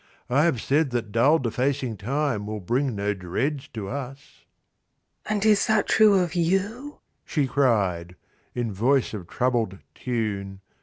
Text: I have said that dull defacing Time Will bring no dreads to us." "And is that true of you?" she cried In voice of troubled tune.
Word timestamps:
I 0.31 0.45
have 0.45 0.59
said 0.59 0.89
that 0.89 1.11
dull 1.11 1.37
defacing 1.37 1.95
Time 1.95 2.47
Will 2.47 2.59
bring 2.59 2.95
no 2.95 3.13
dreads 3.13 3.67
to 3.73 3.87
us." 3.87 4.45
"And 5.27 5.45
is 5.45 5.67
that 5.67 5.85
true 5.87 6.15
of 6.23 6.33
you?" 6.33 6.97
she 7.23 7.45
cried 7.45 8.15
In 8.55 8.73
voice 8.73 9.13
of 9.13 9.27
troubled 9.27 9.77
tune. 9.93 10.61